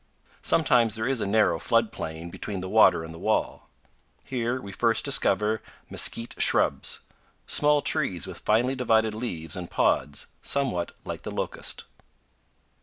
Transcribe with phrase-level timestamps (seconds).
[0.41, 3.69] Sometimes there is a narrow flood plain between the water and the wall.
[4.23, 7.01] Here we first discover mesquite shrubs,
[7.45, 11.83] small trees with finely divided leaves and pods, somewhat like the locust.